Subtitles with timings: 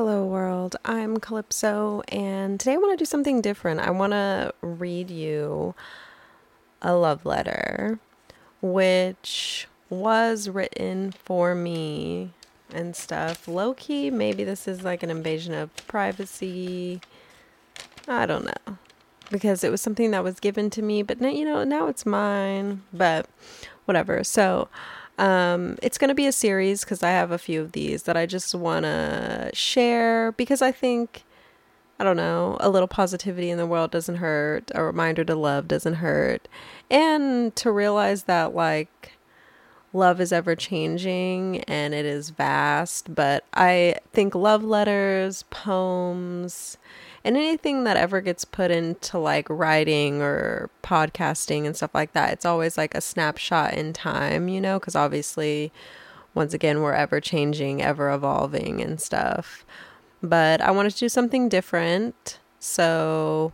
[0.00, 0.76] Hello, world.
[0.84, 3.80] I'm Calypso, and today I want to do something different.
[3.80, 5.74] I want to read you
[6.80, 7.98] a love letter,
[8.62, 12.30] which was written for me
[12.72, 13.48] and stuff.
[13.48, 17.00] Low key, maybe this is like an invasion of privacy.
[18.06, 18.78] I don't know.
[19.32, 22.06] Because it was something that was given to me, but now, you know, now it's
[22.06, 22.84] mine.
[22.92, 23.28] But
[23.84, 24.22] whatever.
[24.22, 24.68] So,
[25.18, 28.16] um, it's going to be a series because I have a few of these that
[28.16, 31.24] I just want to share because I think,
[31.98, 34.70] I don't know, a little positivity in the world doesn't hurt.
[34.74, 36.46] A reminder to love doesn't hurt.
[36.90, 39.12] And to realize that, like,
[39.92, 43.14] love is ever changing and it is vast.
[43.14, 46.78] But I think love letters, poems,
[47.24, 52.32] and anything that ever gets put into like writing or podcasting and stuff like that,
[52.32, 55.72] it's always like a snapshot in time, you know, because obviously,
[56.34, 59.64] once again, we're ever changing, ever evolving and stuff.
[60.22, 62.38] But I wanted to do something different.
[62.58, 63.52] So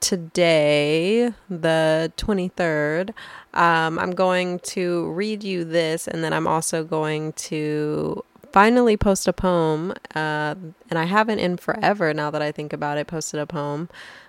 [0.00, 3.10] today, the 23rd,
[3.54, 9.26] um, I'm going to read you this, and then I'm also going to finally post
[9.26, 10.54] a poem, uh,
[10.90, 13.88] and I haven't in forever now that I think about it, posted a poem.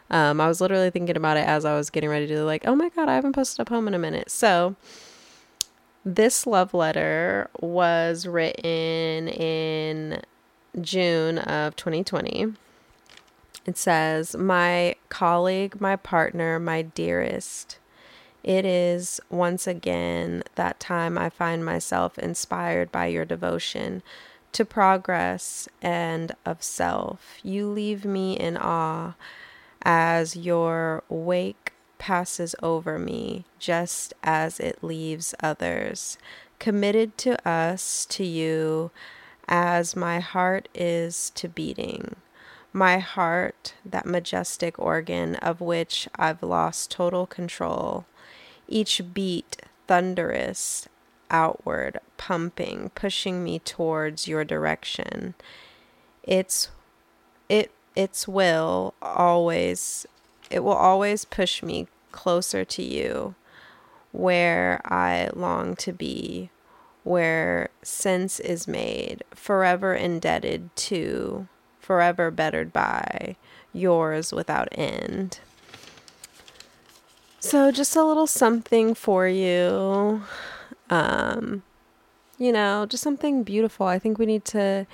[0.09, 2.75] Um, I was literally thinking about it as I was getting ready to like, oh
[2.75, 4.29] my god, I haven't posted a poem in a minute.
[4.29, 4.75] So
[6.05, 10.21] this love letter was written in
[10.81, 12.53] June of 2020.
[13.65, 17.77] It says, My colleague, my partner, my dearest.
[18.43, 24.03] It is once again that time I find myself inspired by your devotion
[24.51, 27.37] to progress and of self.
[27.41, 29.13] You leave me in awe
[29.81, 36.17] as your wake passes over me, just as it leaves others.
[36.59, 38.91] Committed to us, to you,
[39.47, 42.15] as my heart is to beating.
[42.73, 48.05] My heart, that majestic organ of which I've lost total control
[48.67, 49.57] each beat
[49.87, 50.87] thunderous,
[51.29, 55.35] outward, pumping, pushing me towards your direction.
[56.23, 56.69] It's
[57.49, 60.07] it its will always
[60.49, 63.35] it will always push me closer to you
[64.11, 66.49] where I long to be,
[67.03, 71.47] where sense is made, forever indebted to,
[71.83, 73.35] forever bettered by,
[73.73, 75.39] yours without end.
[77.39, 80.23] So, just a little something for you.
[80.89, 81.63] Um,
[82.37, 83.85] you know, just something beautiful.
[83.85, 84.87] I think we need to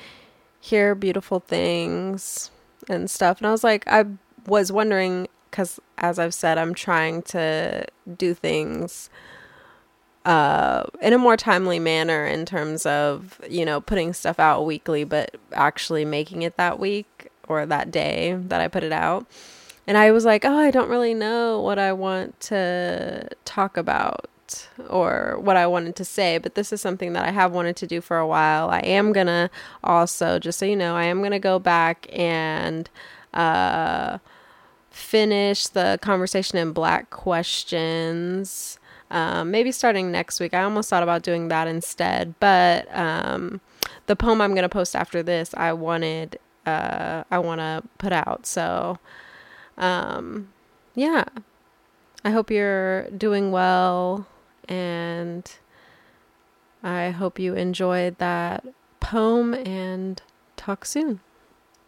[0.59, 2.49] hear beautiful things
[2.89, 3.38] and stuff.
[3.38, 4.05] And I was like, I
[4.47, 7.85] was wondering, because as I've said, I'm trying to
[8.17, 9.09] do things
[10.25, 15.03] uh, in a more timely manner in terms of, you know, putting stuff out weekly,
[15.03, 19.25] but actually making it that week or that day that I put it out.
[19.88, 24.29] And I was like, oh, I don't really know what I want to talk about
[24.90, 27.88] or what I wanted to say, but this is something that I have wanted to
[27.88, 28.69] do for a while.
[28.69, 29.50] I am to
[29.84, 32.90] also, just so you know, I am to go back and
[33.34, 34.19] uh,
[34.91, 38.79] finish the conversation in black questions.
[39.12, 40.53] Um, maybe starting next week.
[40.53, 43.59] I almost thought about doing that instead, but um,
[44.06, 48.12] the poem I'm going to post after this, I wanted, uh, I want to put
[48.12, 48.46] out.
[48.46, 49.00] So,
[49.78, 50.50] um,
[50.94, 51.25] yeah,
[52.24, 54.28] I hope you're doing well
[54.68, 55.52] and
[56.84, 58.66] I hope you enjoyed that
[59.00, 60.22] poem and
[60.56, 61.22] talk soon.